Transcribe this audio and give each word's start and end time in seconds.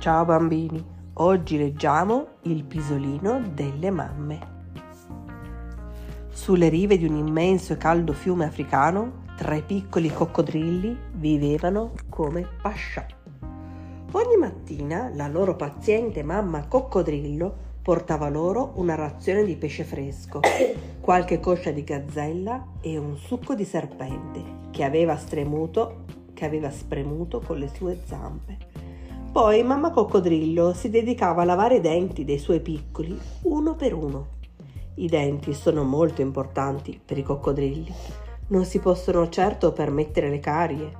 Ciao 0.00 0.24
bambini, 0.24 0.82
oggi 1.12 1.58
leggiamo 1.58 2.38
Il 2.44 2.64
pisolino 2.64 3.42
delle 3.52 3.90
mamme. 3.90 4.38
Sulle 6.30 6.70
rive 6.70 6.96
di 6.96 7.04
un 7.04 7.16
immenso 7.16 7.74
e 7.74 7.76
caldo 7.76 8.14
fiume 8.14 8.46
africano, 8.46 9.24
tre 9.36 9.60
piccoli 9.60 10.10
coccodrilli 10.10 10.96
vivevano 11.12 11.92
come 12.08 12.48
pascià. 12.62 13.06
Ogni 14.12 14.36
mattina 14.38 15.10
la 15.12 15.28
loro 15.28 15.54
paziente 15.54 16.22
mamma 16.22 16.66
coccodrillo 16.66 17.54
portava 17.82 18.30
loro 18.30 18.72
una 18.76 18.94
razione 18.94 19.44
di 19.44 19.56
pesce 19.56 19.84
fresco, 19.84 20.40
qualche 21.02 21.40
coscia 21.40 21.72
di 21.72 21.84
gazzella 21.84 22.68
e 22.80 22.96
un 22.96 23.18
succo 23.18 23.54
di 23.54 23.66
serpente 23.66 24.42
che 24.70 24.82
aveva 24.82 25.18
stremuto, 25.18 26.04
che 26.32 26.46
aveva 26.46 26.70
spremuto 26.70 27.42
con 27.42 27.58
le 27.58 27.68
sue 27.68 28.00
zampe. 28.06 28.88
Poi 29.32 29.62
mamma 29.62 29.90
coccodrillo 29.90 30.72
si 30.74 30.90
dedicava 30.90 31.42
a 31.42 31.44
lavare 31.44 31.76
i 31.76 31.80
denti 31.80 32.24
dei 32.24 32.38
suoi 32.38 32.58
piccoli 32.58 33.16
uno 33.42 33.76
per 33.76 33.94
uno. 33.94 34.38
I 34.96 35.06
denti 35.06 35.54
sono 35.54 35.84
molto 35.84 36.20
importanti 36.20 37.00
per 37.02 37.16
i 37.16 37.22
coccodrilli. 37.22 37.94
Non 38.48 38.64
si 38.64 38.80
possono 38.80 39.28
certo 39.28 39.72
permettere 39.72 40.28
le 40.30 40.40
carie. 40.40 40.92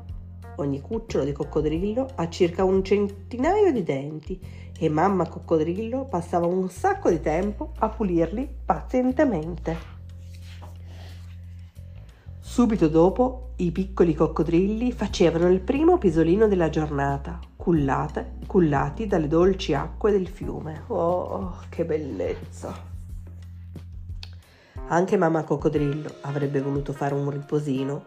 Ogni 0.58 0.80
cucciolo 0.80 1.24
di 1.24 1.32
coccodrillo 1.32 2.06
ha 2.14 2.28
circa 2.28 2.62
un 2.62 2.84
centinaio 2.84 3.72
di 3.72 3.82
denti 3.82 4.40
e 4.78 4.88
mamma 4.88 5.28
coccodrillo 5.28 6.04
passava 6.04 6.46
un 6.46 6.70
sacco 6.70 7.10
di 7.10 7.20
tempo 7.20 7.72
a 7.80 7.88
pulirli 7.88 8.48
pazientemente. 8.64 9.76
Subito 12.38 12.86
dopo 12.86 13.54
i 13.56 13.72
piccoli 13.72 14.14
coccodrilli 14.14 14.92
facevano 14.92 15.48
il 15.48 15.60
primo 15.60 15.98
pisolino 15.98 16.46
della 16.46 16.68
giornata, 16.68 17.40
cullate, 17.60 18.38
cullati 18.46 19.06
dalle 19.06 19.28
dolci 19.28 19.74
acque 19.74 20.10
del 20.10 20.28
fiume. 20.28 20.84
Oh, 20.86 21.58
che 21.68 21.84
bellezza! 21.84 22.74
Anche 24.88 25.16
mamma 25.18 25.44
coccodrillo 25.44 26.10
avrebbe 26.22 26.62
voluto 26.62 26.94
fare 26.94 27.12
un 27.12 27.28
riposino, 27.28 28.04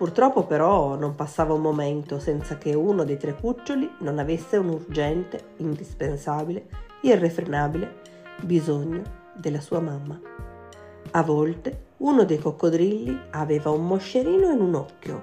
Purtroppo 0.00 0.44
però 0.44 0.96
non 0.96 1.14
passava 1.14 1.52
un 1.52 1.60
momento 1.60 2.18
senza 2.18 2.56
che 2.56 2.72
uno 2.72 3.04
dei 3.04 3.18
tre 3.18 3.34
cuccioli 3.34 3.96
non 3.98 4.18
avesse 4.18 4.56
un 4.56 4.70
urgente, 4.70 5.52
indispensabile, 5.58 6.68
irrefrenabile 7.02 8.00
bisogno 8.40 9.02
della 9.34 9.60
sua 9.60 9.80
mamma. 9.80 10.18
A 11.10 11.22
volte 11.22 11.88
uno 11.98 12.24
dei 12.24 12.38
coccodrilli 12.38 13.14
aveva 13.32 13.68
un 13.72 13.86
moscerino 13.86 14.50
in 14.50 14.60
un 14.62 14.74
occhio. 14.74 15.22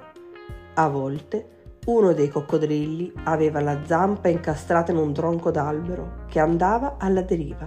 A 0.76 0.88
volte 0.90 1.57
uno 1.88 2.12
dei 2.12 2.28
coccodrilli 2.28 3.14
aveva 3.24 3.62
la 3.62 3.80
zampa 3.86 4.28
incastrata 4.28 4.92
in 4.92 4.98
un 4.98 5.14
tronco 5.14 5.52
d'albero 5.52 6.26
che 6.28 6.40
andava 6.40 6.98
alla 6.98 7.22
deriva. 7.22 7.66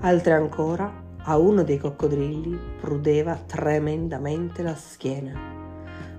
Altre 0.00 0.32
ancora, 0.32 0.92
a 1.18 1.38
uno 1.38 1.62
dei 1.62 1.78
coccodrilli 1.78 2.58
prudeva 2.80 3.36
tremendamente 3.36 4.62
la 4.62 4.74
schiena. 4.74 5.38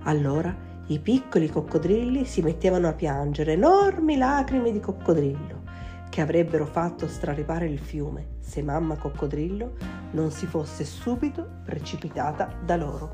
Allora 0.03 0.55
i 0.87 0.99
piccoli 0.99 1.49
coccodrilli 1.49 2.23
si 2.23 2.41
mettevano 2.41 2.87
a 2.87 2.93
piangere 2.93 3.51
enormi 3.51 4.17
lacrime 4.17 4.71
di 4.71 4.79
coccodrillo 4.79 5.67
che 6.09 6.21
avrebbero 6.21 6.65
fatto 6.65 7.05
straripare 7.05 7.67
il 7.67 7.79
fiume 7.79 8.37
se 8.39 8.63
mamma 8.63 8.95
coccodrillo 8.95 9.73
non 10.11 10.31
si 10.31 10.45
fosse 10.45 10.85
subito 10.85 11.45
precipitata 11.65 12.49
da 12.63 12.77
loro. 12.77 13.11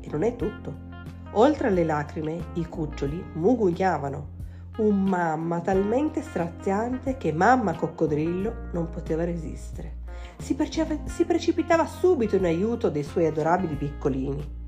E 0.00 0.08
non 0.10 0.22
è 0.22 0.36
tutto. 0.36 0.93
Oltre 1.36 1.66
alle 1.66 1.84
lacrime, 1.84 2.50
i 2.54 2.66
cuccioli 2.66 3.22
mugugliavano. 3.34 4.32
Un 4.76 5.02
mamma 5.02 5.60
talmente 5.60 6.22
straziante 6.22 7.16
che 7.16 7.32
mamma 7.32 7.74
coccodrillo 7.74 8.68
non 8.72 8.88
poteva 8.88 9.24
resistere. 9.24 10.02
Si, 10.38 10.54
perceve, 10.54 11.00
si 11.06 11.24
precipitava 11.24 11.86
subito 11.86 12.36
in 12.36 12.44
aiuto 12.44 12.88
dei 12.88 13.02
suoi 13.02 13.26
adorabili 13.26 13.74
piccolini. 13.74 14.62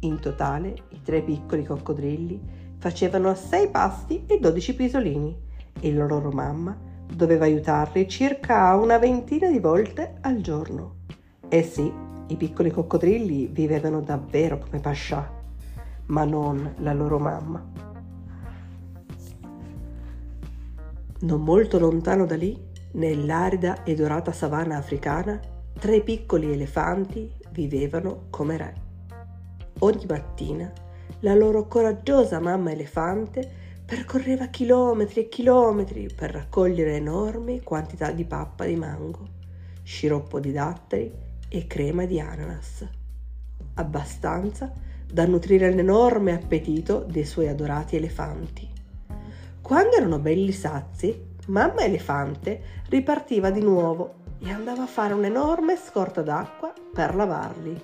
In 0.00 0.20
totale, 0.20 0.74
i 0.90 1.00
tre 1.00 1.22
piccoli 1.22 1.64
coccodrilli 1.64 2.38
facevano 2.76 3.34
sei 3.34 3.70
pasti 3.70 4.24
e 4.26 4.38
dodici 4.38 4.74
pisolini 4.74 5.34
e 5.80 5.94
la 5.94 6.04
loro 6.04 6.30
mamma 6.30 6.76
doveva 7.10 7.46
aiutarli 7.46 8.06
circa 8.08 8.74
una 8.76 8.98
ventina 8.98 9.48
di 9.48 9.58
volte 9.58 10.18
al 10.20 10.42
giorno. 10.42 10.96
Eh 11.48 11.62
sì, 11.62 11.90
i 12.26 12.36
piccoli 12.36 12.70
coccodrilli 12.70 13.46
vivevano 13.46 14.00
davvero 14.00 14.58
come 14.58 14.80
pascià, 14.80 15.42
ma 16.06 16.24
non 16.24 16.74
la 16.78 16.92
loro 16.92 17.18
mamma. 17.18 17.64
Non 21.20 21.42
molto 21.42 21.78
lontano 21.78 22.26
da 22.26 22.36
lì, 22.36 22.60
nell'arida 22.92 23.82
e 23.82 23.94
dorata 23.94 24.32
savana 24.32 24.76
africana, 24.76 25.40
tre 25.78 26.00
piccoli 26.02 26.52
elefanti 26.52 27.32
vivevano 27.50 28.26
come 28.30 28.56
re. 28.56 28.74
Ogni 29.80 30.04
mattina 30.06 30.70
la 31.20 31.34
loro 31.34 31.66
coraggiosa 31.66 32.40
mamma 32.40 32.72
elefante 32.72 33.62
percorreva 33.84 34.46
chilometri 34.46 35.22
e 35.22 35.28
chilometri 35.28 36.08
per 36.14 36.30
raccogliere 36.30 36.96
enormi 36.96 37.62
quantità 37.62 38.10
di 38.10 38.24
pappa 38.24 38.64
di 38.64 38.76
mango, 38.76 39.28
sciroppo 39.82 40.40
di 40.40 40.52
datteri 40.52 41.12
e 41.48 41.66
crema 41.66 42.04
di 42.04 42.18
ananas, 42.18 42.86
abbastanza 43.74 44.72
da 45.14 45.26
nutrire 45.26 45.72
l'enorme 45.72 46.32
appetito 46.32 47.06
dei 47.08 47.24
suoi 47.24 47.46
adorati 47.46 47.94
elefanti. 47.94 48.68
Quando 49.62 49.94
erano 49.94 50.18
belli 50.18 50.50
sazi, 50.50 51.16
mamma 51.46 51.84
elefante 51.84 52.60
ripartiva 52.88 53.50
di 53.50 53.60
nuovo 53.60 54.14
e 54.40 54.50
andava 54.50 54.82
a 54.82 54.88
fare 54.88 55.14
un'enorme 55.14 55.76
scorta 55.76 56.20
d'acqua 56.20 56.72
per 56.92 57.14
lavarli. 57.14 57.80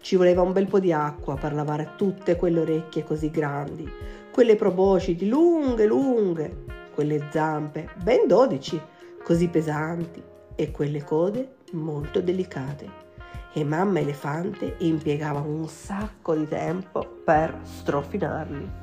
Ci 0.00 0.16
voleva 0.16 0.40
un 0.40 0.52
bel 0.52 0.66
po' 0.66 0.80
di 0.80 0.94
acqua 0.94 1.36
per 1.36 1.52
lavare 1.52 1.90
tutte 1.98 2.36
quelle 2.36 2.60
orecchie 2.60 3.04
così 3.04 3.30
grandi, 3.30 3.86
quelle 4.32 4.56
proboscidi 4.56 5.28
lunghe 5.28 5.84
lunghe, 5.84 6.64
quelle 6.94 7.28
zampe, 7.30 7.90
ben 8.02 8.26
dodici, 8.26 8.80
così 9.22 9.46
pesanti, 9.48 10.22
e 10.54 10.70
quelle 10.70 11.04
code 11.04 11.56
molto 11.72 12.22
delicate. 12.22 13.10
E 13.54 13.64
mamma 13.64 14.00
elefante 14.00 14.76
impiegava 14.78 15.40
un 15.40 15.68
sacco 15.68 16.34
di 16.34 16.48
tempo 16.48 17.20
per 17.22 17.60
strofinarli. 17.62 18.80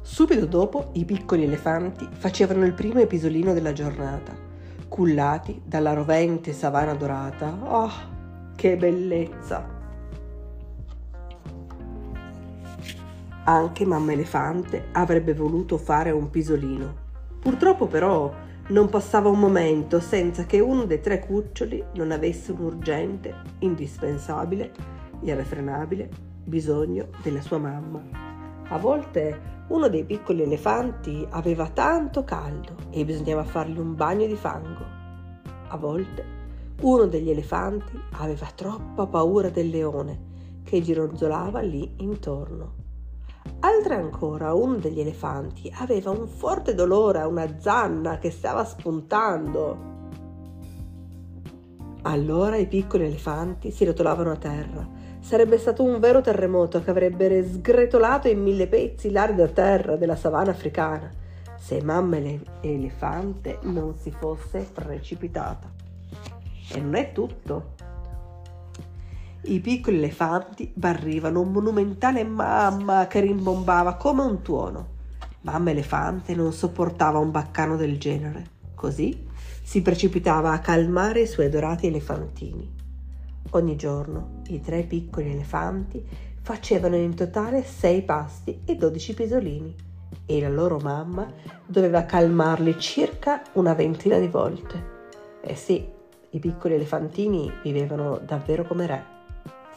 Subito 0.00 0.46
dopo 0.46 0.90
i 0.92 1.04
piccoli 1.04 1.44
elefanti 1.44 2.08
facevano 2.10 2.64
il 2.64 2.72
primo 2.72 3.00
episolino 3.00 3.52
della 3.52 3.72
giornata, 3.72 4.32
cullati 4.88 5.60
dalla 5.64 5.92
rovente 5.92 6.52
savana 6.52 6.94
dorata. 6.94 7.56
Oh, 7.62 7.90
che 8.54 8.76
bellezza! 8.76 9.78
Anche 13.44 13.84
mamma 13.84 14.12
elefante 14.12 14.88
avrebbe 14.92 15.34
voluto 15.34 15.78
fare 15.78 16.10
un 16.10 16.30
pisolino. 16.30 16.94
Purtroppo 17.40 17.86
però 17.86 18.32
non 18.70 18.88
passava 18.88 19.28
un 19.28 19.38
momento 19.38 19.98
senza 19.98 20.44
che 20.44 20.60
uno 20.60 20.84
dei 20.84 21.00
tre 21.00 21.18
cuccioli 21.18 21.82
non 21.94 22.12
avesse 22.12 22.52
un 22.52 22.60
urgente, 22.60 23.34
indispensabile, 23.60 24.72
irrefrenabile 25.22 26.08
bisogno 26.44 27.08
della 27.22 27.40
sua 27.40 27.58
mamma. 27.58 28.00
A 28.68 28.78
volte 28.78 29.58
uno 29.68 29.88
dei 29.88 30.04
piccoli 30.04 30.42
elefanti 30.42 31.26
aveva 31.30 31.68
tanto 31.68 32.22
caldo 32.22 32.74
e 32.90 33.04
bisognava 33.04 33.42
fargli 33.42 33.78
un 33.78 33.96
bagno 33.96 34.26
di 34.26 34.36
fango. 34.36 34.84
A 35.68 35.76
volte 35.76 36.38
uno 36.82 37.06
degli 37.06 37.30
elefanti 37.30 38.00
aveva 38.12 38.46
troppa 38.54 39.06
paura 39.06 39.50
del 39.50 39.68
leone 39.68 40.28
che 40.62 40.80
gironzolava 40.80 41.60
lì 41.60 41.94
intorno. 41.98 42.89
Altre 43.60 43.94
ancora, 43.94 44.54
uno 44.54 44.76
degli 44.76 45.00
elefanti 45.00 45.72
aveva 45.76 46.10
un 46.10 46.26
forte 46.26 46.74
dolore 46.74 47.20
a 47.20 47.26
una 47.26 47.58
zanna 47.58 48.18
che 48.18 48.30
stava 48.30 48.64
spuntando. 48.64 49.88
Allora 52.02 52.56
i 52.56 52.66
piccoli 52.66 53.04
elefanti 53.04 53.70
si 53.70 53.84
rotolavano 53.84 54.30
a 54.30 54.36
terra. 54.36 54.88
Sarebbe 55.20 55.58
stato 55.58 55.82
un 55.82 56.00
vero 56.00 56.20
terremoto 56.20 56.82
che 56.82 56.90
avrebbe 56.90 57.46
sgretolato 57.46 58.28
in 58.28 58.42
mille 58.42 58.66
pezzi 58.66 59.10
l'arida 59.10 59.46
terra 59.48 59.96
della 59.96 60.16
savana 60.16 60.50
africana 60.50 61.18
se 61.60 61.82
mamma 61.82 62.16
elefante 62.62 63.58
non 63.62 63.94
si 63.94 64.10
fosse 64.10 64.66
precipitata. 64.72 65.70
E 66.72 66.80
non 66.80 66.94
è 66.94 67.12
tutto. 67.12 67.74
I 69.42 69.60
piccoli 69.60 69.96
elefanti 69.96 70.70
barrivano 70.74 71.40
un 71.40 71.50
monumentale 71.50 72.24
mamma 72.24 73.06
che 73.06 73.20
rimbombava 73.20 73.94
come 73.94 74.22
un 74.22 74.42
tuono. 74.42 74.98
Mamma 75.42 75.70
elefante 75.70 76.34
non 76.34 76.52
sopportava 76.52 77.18
un 77.18 77.30
baccano 77.30 77.76
del 77.76 77.98
genere. 77.98 78.58
Così 78.74 79.26
si 79.62 79.80
precipitava 79.80 80.52
a 80.52 80.58
calmare 80.58 81.22
i 81.22 81.26
suoi 81.26 81.46
adorati 81.46 81.86
elefantini. 81.86 82.70
Ogni 83.52 83.76
giorno 83.76 84.42
i 84.48 84.60
tre 84.60 84.82
piccoli 84.82 85.30
elefanti 85.30 86.04
facevano 86.42 86.96
in 86.96 87.14
totale 87.14 87.64
sei 87.64 88.02
pasti 88.02 88.60
e 88.66 88.76
dodici 88.76 89.14
pisolini 89.14 89.74
e 90.26 90.40
la 90.40 90.50
loro 90.50 90.78
mamma 90.78 91.26
doveva 91.64 92.04
calmarli 92.04 92.78
circa 92.78 93.42
una 93.54 93.72
ventina 93.72 94.18
di 94.18 94.28
volte. 94.28 94.98
Eh 95.42 95.54
sì, 95.54 95.88
i 96.30 96.38
piccoli 96.38 96.74
elefantini 96.74 97.50
vivevano 97.62 98.20
davvero 98.22 98.64
come 98.64 98.86
re, 98.86 99.18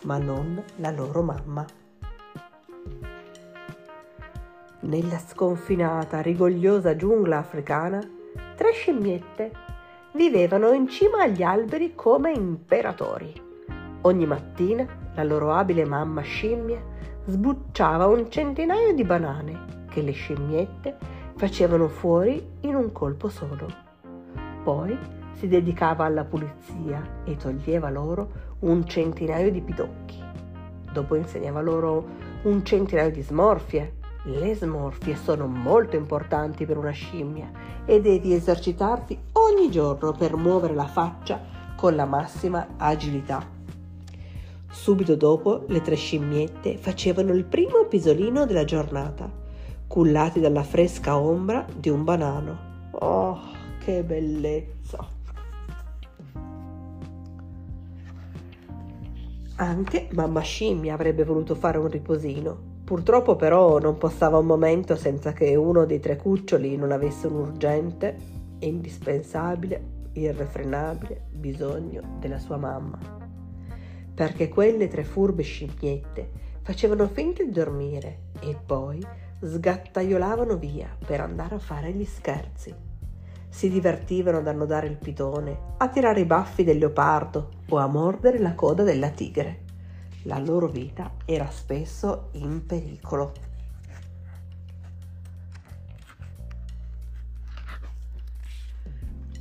ma 0.04 0.18
non 0.18 0.64
la 0.78 0.92
loro 0.92 1.22
mamma. 1.22 1.66
Nella 4.82 5.18
sconfinata, 5.18 6.22
rigogliosa 6.22 6.96
giungla 6.96 7.38
africana, 7.38 8.02
tre 8.56 8.72
scimmiette 8.74 9.52
vivevano 10.14 10.72
in 10.72 10.88
cima 10.88 11.24
agli 11.24 11.42
alberi 11.42 11.96
come 11.96 12.32
imperatori. 12.32 13.34
Ogni 14.02 14.26
mattina 14.26 14.86
la 15.16 15.24
loro 15.24 15.54
abile 15.54 15.86
mamma 15.86 16.22
scimmia 16.22 16.82
sbucciava 17.26 18.06
un 18.08 18.30
centinaio 18.30 18.94
di 18.94 19.04
banane 19.04 19.86
che 19.90 20.02
le 20.02 20.12
scimmiette 20.12 20.98
facevano 21.36 21.88
fuori 21.88 22.46
in 22.62 22.76
un 22.76 22.92
colpo 22.92 23.30
solo. 23.30 23.68
Poi 24.64 24.98
si 25.36 25.48
dedicava 25.48 26.06
alla 26.06 26.24
pulizia 26.24 27.24
e 27.26 27.36
toglieva 27.36 27.90
loro 27.90 28.52
un 28.60 28.86
centinaio 28.86 29.52
di 29.52 29.62
pidocchi. 29.62 30.22
Dopo 30.92 31.16
insegnava 31.16 31.62
loro 31.62 32.06
un 32.44 32.64
centinaio 32.64 33.12
di 33.12 33.22
smorfie. 33.22 34.02
Le 34.26 34.56
smorfie 34.56 35.16
sono 35.16 35.48
molto 35.48 35.98
importanti 35.98 36.66
per 36.66 36.78
una 36.78 36.92
scimmia 36.92 37.52
e 37.86 38.00
devi 38.00 38.34
esercitarti 38.34 39.20
ogni 39.34 39.70
giorno 39.70 40.14
per 40.14 40.36
muovere 40.36 40.74
la 40.74 40.88
faccia 40.88 41.42
con 41.76 41.96
la 41.96 42.06
massima 42.06 42.68
agilità. 42.78 43.46
Subito 44.70 45.16
dopo 45.16 45.66
le 45.68 45.82
tre 45.82 45.96
scimmiette 45.96 46.78
facevano 46.78 47.34
il 47.34 47.44
primo 47.44 47.86
pisolino 47.86 48.46
della 48.46 48.64
giornata, 48.64 49.30
cullati 49.88 50.40
dalla 50.40 50.64
fresca 50.64 51.18
ombra 51.18 51.66
di 51.76 51.90
un 51.90 52.04
banano. 52.04 52.58
Oh, 52.92 53.40
che 53.84 54.04
bellezza! 54.04 55.22
Anche 59.56 60.10
mamma 60.14 60.42
scimmia 60.42 60.94
avrebbe 60.94 61.24
voluto 61.24 61.56
fare 61.56 61.78
un 61.78 61.88
riposino. 61.88 62.72
Purtroppo 62.84 63.36
però 63.36 63.80
non 63.80 63.98
passava 63.98 64.38
un 64.38 64.46
momento 64.46 64.96
senza 64.96 65.32
che 65.34 65.56
uno 65.56 65.86
dei 65.86 66.00
tre 66.00 66.18
cuccioli 66.18 66.76
non 66.76 66.92
avesse 66.92 67.28
un 67.28 67.36
urgente, 67.36 68.16
indispensabile, 68.60 70.10
irrefrenabile 70.14 71.26
bisogno 71.32 72.18
della 72.20 72.40
sua 72.40 72.58
mamma 72.58 73.24
perché 74.14 74.48
quelle 74.48 74.88
tre 74.88 75.04
furbe 75.04 75.44
scimmiette 75.44 76.30
facevano 76.62 77.08
finta 77.08 77.44
di 77.44 77.52
dormire 77.52 78.20
e 78.40 78.56
poi 78.64 79.04
sgattaiolavano 79.42 80.56
via 80.58 80.96
per 81.06 81.20
andare 81.20 81.56
a 81.56 81.60
fare 81.60 81.92
gli 81.92 82.06
scherzi. 82.06 82.93
Si 83.54 83.70
divertivano 83.70 84.40
ad 84.40 84.48
annodare 84.48 84.88
il 84.88 84.98
pitone, 84.98 85.76
a 85.78 85.88
tirare 85.88 86.22
i 86.22 86.26
baffi 86.26 86.64
del 86.64 86.80
leopardo 86.80 87.52
o 87.70 87.78
a 87.78 87.86
mordere 87.86 88.40
la 88.40 88.56
coda 88.56 88.82
della 88.82 89.10
tigre. 89.10 89.60
La 90.24 90.40
loro 90.40 90.68
vita 90.68 91.12
era 91.24 91.48
spesso 91.52 92.30
in 92.32 92.66
pericolo. 92.66 93.32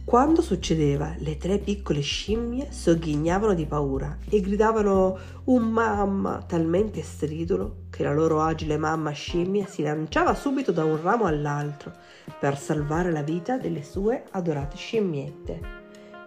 Quando 0.05 0.43
succedeva, 0.43 1.15
le 1.19 1.37
tre 1.37 1.59
piccole 1.59 2.01
scimmie 2.01 2.73
sogghignavano 2.73 3.55
di 3.55 3.67
paura 3.67 4.19
e 4.29 4.41
gridavano 4.41 5.17
un 5.45 5.63
mamma 5.63 6.43
talmente 6.45 7.03
stridulo 7.03 7.85
che 7.89 8.03
la 8.03 8.13
loro 8.13 8.43
agile 8.43 8.77
mamma 8.77 9.13
scimmia 9.13 9.65
si 9.65 9.83
lanciava 9.83 10.35
subito 10.35 10.73
da 10.73 10.85
un 10.85 11.01
ramo 11.01 11.27
all'altro 11.27 11.93
per 12.39 12.59
salvare 12.59 13.13
la 13.13 13.23
vita 13.23 13.57
delle 13.57 13.85
sue 13.85 14.25
adorate 14.33 14.77
scimmiette. 14.77 15.61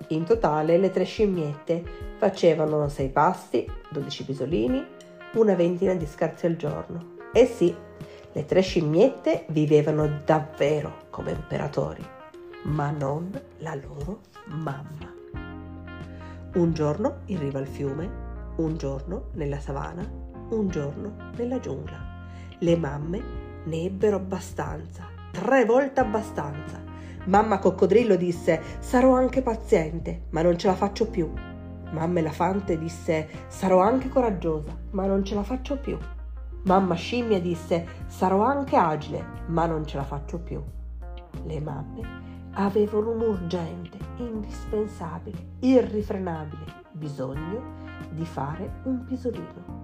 In 0.08 0.24
totale 0.24 0.78
le 0.78 0.90
tre 0.90 1.04
scimmiette 1.04 1.84
facevano 2.18 2.88
sei 2.88 3.10
passi, 3.10 3.70
dodici 3.90 4.24
pisolini, 4.24 4.84
una 5.34 5.54
ventina 5.54 5.94
di 5.94 6.06
scherzi 6.06 6.46
al 6.46 6.56
giorno. 6.56 7.18
E 7.34 7.46
sì, 7.46 7.76
le 8.32 8.46
tre 8.46 8.62
scimmiette 8.62 9.46
vivevano 9.50 10.22
davvero 10.24 11.08
come 11.10 11.32
imperatori 11.32 12.15
ma 12.66 12.90
non 12.90 13.30
la 13.60 13.76
loro 13.76 14.22
mamma. 14.46 15.14
Un 16.56 16.74
giorno 16.74 17.18
in 17.26 17.40
riva 17.40 17.60
al 17.60 17.68
fiume, 17.68 18.10
un 18.58 18.76
giorno 18.78 19.26
nella 19.34 19.60
savana, 19.60 20.04
un 20.50 20.68
giorno 20.70 21.32
nella 21.36 21.60
giungla. 21.60 21.98
Le 22.60 22.78
mamme 22.78 23.22
ne 23.66 23.84
ebbero 23.84 24.16
abbastanza, 24.16 25.04
tre 25.32 25.66
volte 25.66 26.00
abbastanza. 26.00 26.82
Mamma 27.26 27.60
coccodrillo 27.60 28.16
disse 28.16 28.62
sarò 28.80 29.14
anche 29.14 29.44
paziente, 29.44 30.24
ma 30.30 30.42
non 30.42 30.58
ce 30.58 30.68
la 30.68 30.76
faccio 30.76 31.08
più. 31.08 31.32
Mamma 31.92 32.20
elefante 32.20 32.80
disse 32.80 33.28
sarò 33.48 33.80
anche 33.82 34.10
coraggiosa, 34.10 34.76
ma 34.92 35.06
non 35.06 35.24
ce 35.24 35.36
la 35.36 35.44
faccio 35.44 35.78
più. 35.78 35.98
Mamma 36.64 36.96
scimmia 36.96 37.40
disse 37.40 37.86
sarò 38.08 38.42
anche 38.42 38.76
agile, 38.76 39.24
ma 39.48 39.68
non 39.68 39.86
ce 39.86 39.98
la 39.98 40.04
faccio 40.04 40.40
più. 40.40 40.64
Le 41.44 41.60
mamme 41.60 42.25
avevano 42.56 43.12
un 43.12 43.22
urgente, 43.22 43.98
indispensabile, 44.18 45.58
irrifrenabile 45.60 46.84
bisogno 46.92 47.84
di 48.10 48.26
fare 48.26 48.82
un 48.84 49.04
pisolino. 49.06 49.84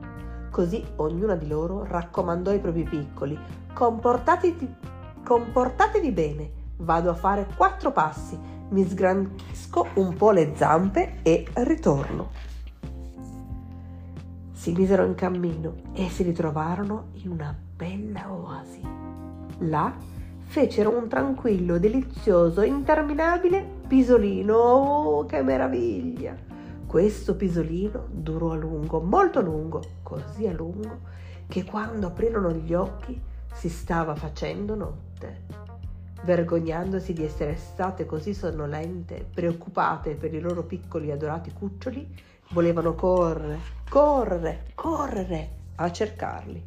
Così 0.49 0.83
ognuna 0.97 1.35
di 1.35 1.47
loro 1.47 1.85
raccomandò 1.85 2.51
ai 2.51 2.59
propri 2.59 2.83
piccoli, 2.83 3.37
comportatevi, 3.73 4.75
comportatevi 5.23 6.11
bene, 6.11 6.51
vado 6.77 7.09
a 7.09 7.13
fare 7.13 7.47
quattro 7.55 7.91
passi, 7.91 8.37
mi 8.69 8.87
sgranchisco 8.87 9.87
un 9.95 10.15
po' 10.15 10.31
le 10.31 10.53
zampe 10.55 11.19
e 11.23 11.47
ritorno. 11.53 12.29
Si 14.51 14.71
misero 14.73 15.05
in 15.05 15.15
cammino 15.15 15.73
e 15.93 16.07
si 16.09 16.23
ritrovarono 16.23 17.09
in 17.13 17.31
una 17.31 17.55
bella 17.75 18.31
oasi. 18.31 18.81
Là 19.59 19.93
fecero 20.51 20.93
un 20.93 21.07
tranquillo, 21.07 21.79
delizioso, 21.79 22.61
interminabile 22.61 23.65
pisolino. 23.87 24.57
Oh, 24.57 25.25
che 25.25 25.41
meraviglia! 25.41 26.35
Questo 26.85 27.37
pisolino 27.37 28.07
durò 28.11 28.51
a 28.51 28.55
lungo, 28.55 28.99
molto 28.99 29.39
lungo, 29.39 29.81
così 30.03 30.47
a 30.47 30.51
lungo 30.51 30.99
che 31.47 31.63
quando 31.63 32.07
aprirono 32.07 32.51
gli 32.51 32.73
occhi 32.73 33.17
si 33.53 33.69
stava 33.69 34.13
facendo 34.13 34.75
notte. 34.75 35.43
Vergognandosi 36.25 37.13
di 37.13 37.23
essere 37.23 37.55
state 37.55 38.05
così 38.05 38.33
sonnolente, 38.33 39.25
preoccupate 39.33 40.15
per 40.15 40.33
i 40.33 40.41
loro 40.41 40.63
piccoli 40.63 41.11
adorati 41.11 41.53
cuccioli, 41.53 42.05
volevano 42.49 42.93
correre, 42.93 43.59
correre, 43.89 44.65
correre 44.75 45.49
a 45.75 45.89
cercarli. 45.89 46.61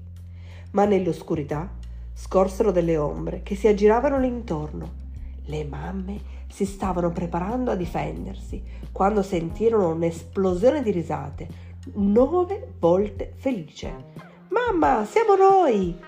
Ma 0.71 0.87
nell'oscurità 0.87 1.83
scorsero 2.15 2.71
delle 2.71 2.97
ombre 2.97 3.43
che 3.43 3.57
si 3.57 3.67
aggiravano 3.67 4.19
lì 4.19 4.29
intorno. 4.29 5.03
Le 5.47 5.65
mamme 5.65 6.21
si 6.49 6.65
stavano 6.65 7.11
preparando 7.11 7.73
a 7.73 7.75
difendersi 7.75 8.63
quando 8.93 9.23
sentirono 9.23 9.89
un'esplosione 9.89 10.83
di 10.83 10.91
risate, 10.93 11.49
nove 11.95 12.75
volte 12.79 13.35
felice. 13.37 14.13
Mamma, 14.49 15.05
siamo 15.05 15.35
noi! 15.35 15.99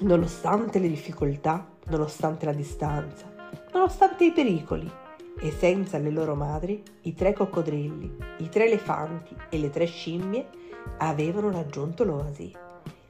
Nonostante 0.00 0.78
le 0.78 0.88
difficoltà, 0.88 1.66
nonostante 1.86 2.44
la 2.44 2.52
distanza, 2.52 3.32
nonostante 3.72 4.24
i 4.24 4.32
pericoli, 4.32 4.90
e 5.40 5.50
senza 5.50 5.98
le 5.98 6.10
loro 6.10 6.34
madri, 6.34 6.82
i 7.02 7.14
tre 7.14 7.32
coccodrilli, 7.32 8.16
i 8.38 8.48
tre 8.48 8.66
elefanti 8.66 9.34
e 9.48 9.58
le 9.58 9.70
tre 9.70 9.86
scimmie 9.86 10.46
avevano 10.98 11.50
raggiunto 11.50 12.04
l'oasi 12.04 12.63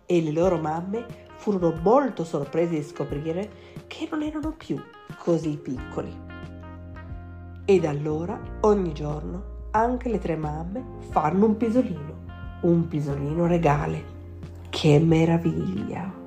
e 0.07 0.23
le 0.23 0.31
loro 0.31 0.59
mamme 0.59 1.07
furono 1.37 1.79
molto 1.83 2.25
sorpresi 2.25 2.77
di 2.77 2.83
scoprire 2.83 3.51
che 3.87 4.09
non 4.11 4.23
erano 4.23 4.53
più 4.53 4.81
così 5.19 5.57
piccoli. 5.57 6.13
E 7.65 7.81
da 7.81 7.91
allora, 7.91 8.39
ogni 8.61 8.93
giorno, 8.93 9.69
anche 9.71 10.09
le 10.09 10.19
tre 10.19 10.37
mamme 10.37 10.85
fanno 11.11 11.47
un 11.47 11.57
pisolino, 11.57 12.17
un 12.63 12.87
pisolino 12.89 13.47
regale. 13.47 14.13
Che 14.71 14.99
meraviglia! 14.99 16.24